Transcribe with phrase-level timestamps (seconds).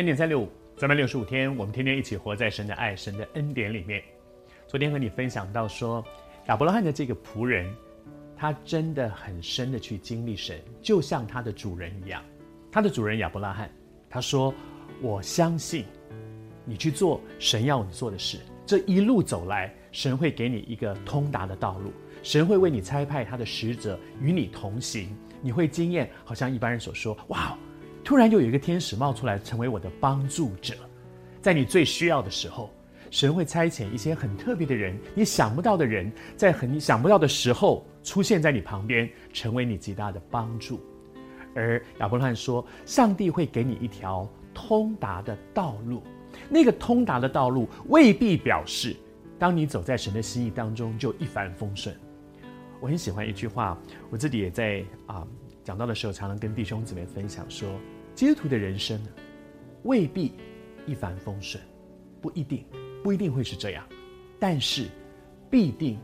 [0.00, 0.48] 恩典三六五，
[0.78, 4.02] 三百六十五天，我们天天一起活在神的爱、神的恩典里面。
[4.66, 6.02] 昨天和你分享到说，
[6.46, 7.70] 亚伯拉罕的这个仆人，
[8.34, 12.24] 他真的很深的去经历神，就像他的主人一样。
[12.72, 13.70] 他的主人亚伯拉罕，
[14.08, 14.54] 他说
[15.02, 15.84] ：“我相信
[16.64, 21.92] 你去做神要你做的事，这一路走来，神会给你一个通达的道路，
[22.22, 27.54] 神会为你差派他的使者与你同行，你会经验，好像一般人所说，哇。”
[28.04, 30.74] 突然又有一个天使冒出来，成为我的帮助者，
[31.40, 32.70] 在你最需要的时候，
[33.10, 40.80] 神会差遣一些很特别的人，你想不到的人，在很你想不到的时候出现在你旁边，成为你极大的帮助。
[41.54, 46.02] 而亚伯拉罕说，上帝会给你一条通达的道路，
[46.48, 48.96] 那个通达的道路未必表示，
[49.38, 51.94] 当你走在神的心意当中就一帆风顺。
[52.80, 53.76] 我很喜欢一句话，
[54.10, 55.26] 我自己也在啊
[55.70, 57.78] 讲到的时候，常常跟弟兄姊妹分享说。
[58.12, 59.00] 基督徒的人生
[59.84, 60.32] 未必
[60.84, 61.62] 一帆风顺，
[62.20, 62.64] 不一定，
[63.04, 63.86] 不一定会是这样，
[64.40, 64.88] 但是
[65.48, 65.96] 必定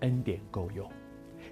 [0.00, 0.90] 恩典够用。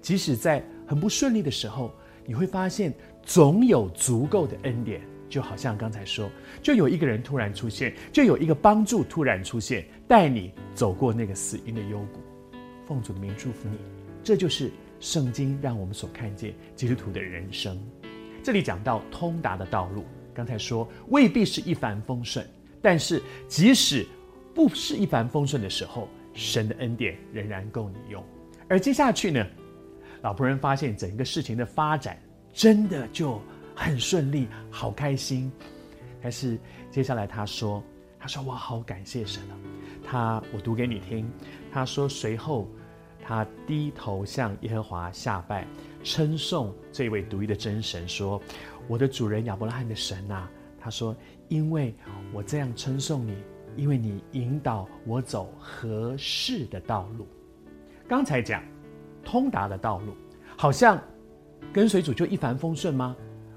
[0.00, 1.90] 即使在很不顺利的时候，
[2.24, 5.00] 你会发现总有足够的恩典。
[5.28, 6.30] 就好像刚才说，
[6.62, 12.20] 就有一个人突然出现，就有一个帮助突然出现，带你走过那个死荫的幽谷。
[12.86, 13.78] 奉主的名祝福你，
[14.22, 17.78] 这就是圣经让我们所看见基督徒的人生。
[18.42, 22.46] 这里讲到通达的道路，刚才说未必是一帆风顺，
[22.80, 24.06] 但是即使
[24.54, 28.24] 不是一帆风顺的时候，神的恩典仍然够你用。
[28.68, 29.46] 而接下去呢，
[30.22, 32.18] 老仆人发现整个事情的发展
[32.52, 33.40] 真的就
[33.74, 35.50] 很顺利，好开心。
[36.20, 36.58] 但是
[36.90, 37.82] 接下来他说
[38.18, 39.54] ：“他说我好感谢神啊！
[40.04, 41.30] 他我读给你听，
[41.72, 42.68] 他说随后
[43.28, 45.66] 他低头向耶和华下拜。”
[46.02, 48.40] 称颂这位独一的真神，说
[48.88, 50.48] ：“我的主人亚伯拉罕的神呐、
[50.80, 51.14] 他说，
[51.48, 51.94] 因为
[52.32, 53.36] 我这样称颂你，
[53.76, 57.26] 因为你引导我走合适的道路。
[58.06, 58.62] 刚才讲
[59.22, 60.14] 通达的道路，
[60.56, 60.98] 好像
[61.72, 63.14] 跟随主就一帆风顺吗？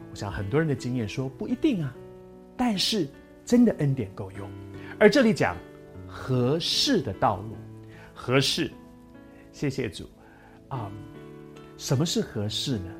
[0.09, 1.95] 我想很多人的经验说不一定啊，
[2.57, 3.07] 但是
[3.45, 4.49] 真的恩典够用。
[4.99, 5.55] 而这里讲
[6.07, 7.55] 合适的道路，
[8.13, 8.69] 合适，
[9.51, 10.09] 谢谢主
[10.67, 10.91] 啊。”
[11.77, 12.91] 什么是合适呢？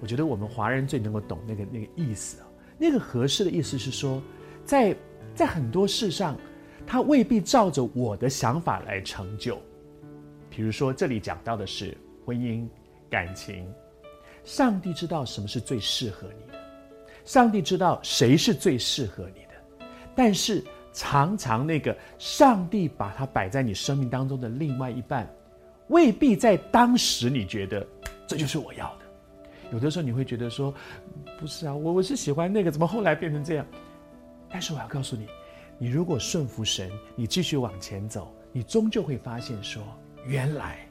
[0.00, 2.46] 我觉得我们华人最能够懂那个那个意思啊。
[2.76, 4.20] 那个合适的意思是说，
[4.64, 4.96] 在
[5.36, 6.36] 在很多事上，
[6.84, 9.56] 他未必照着我的想法来成就。
[10.50, 12.66] 比如说，这里讲到的是婚姻
[13.08, 13.72] 感情，
[14.42, 16.58] 上帝知道什么是最适合你的，
[17.24, 19.86] 上帝知道谁是最适合你的。
[20.14, 20.62] 但是
[20.92, 25.32] 常常那个上帝把它摆在你生命当中的另外一半，
[25.88, 27.86] 未必在当时你觉得。
[28.26, 29.04] 这就是我要的。
[29.70, 30.72] 有的时候你会觉得说，
[31.38, 33.66] 不是啊，我我是喜欢那个，怎么后来变成这样？
[34.48, 35.26] 但是我要告诉你，
[35.78, 39.82] 你如果顺服神，你继续往前走，你终究会发现说，
[40.26, 40.88] 原来，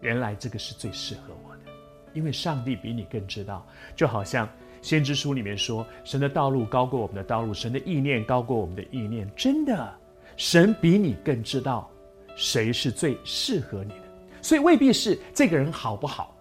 [0.00, 1.72] 原来这个是最适合我的，
[2.12, 3.66] 因为上帝比你更知道。
[3.96, 4.48] 就好像
[4.82, 9.30] 先知书里面说，神的道路高过我们的道路，神的意念高过我们的意念。
[9.34, 9.94] 真的，
[10.36, 11.88] 神比你更知道
[12.36, 13.94] 谁是最适合你，
[14.42, 16.36] 所以未必是这个人好不好。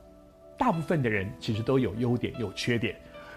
[0.57, 2.95] 大部分的人其实都有优点有缺点，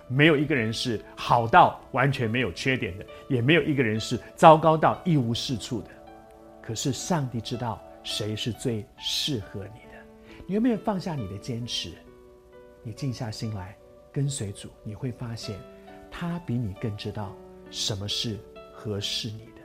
[0.08, 5.88] 没有一个人是好到完全没有缺点的，也没有一个人是糟糕到一无是处的。
[6.60, 10.04] 可是上帝知道谁是最适合你的，
[10.46, 11.90] 你有没有放下你的坚持？
[12.82, 13.74] 你静下心来
[14.12, 15.58] 跟随主，你会发现
[16.10, 17.34] 他比你更知道
[17.70, 18.38] 什么是
[18.72, 19.62] 合适你的。